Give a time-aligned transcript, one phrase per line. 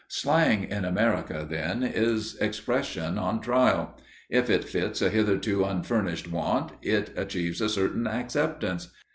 [0.07, 3.95] Slang in America, then, is expression on trial;
[4.31, 8.87] if it fits a hitherto unfurnished want it achieves a certain acceptance.